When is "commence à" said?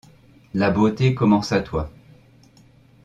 1.13-1.61